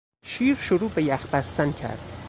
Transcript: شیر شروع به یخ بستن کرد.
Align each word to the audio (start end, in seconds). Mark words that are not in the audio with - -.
شیر 0.25 0.55
شروع 0.55 0.89
به 0.91 1.03
یخ 1.03 1.27
بستن 1.33 1.71
کرد. 1.71 2.01